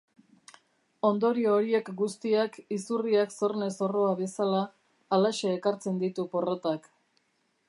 Ondorio 1.09 1.51
horiek 1.57 1.91
guztiak, 1.99 2.57
izurriak 2.77 3.37
zorne 3.37 3.69
zorroa 3.77 4.19
bezala, 4.25 4.65
halaxe 5.19 5.57
ekartzen 5.61 6.05
ditu 6.07 6.31
porrotak. 6.35 6.95